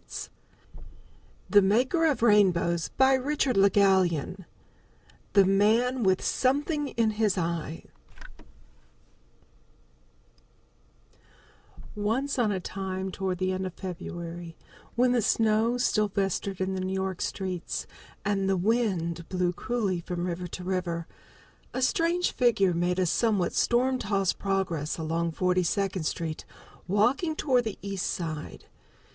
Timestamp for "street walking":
26.04-27.36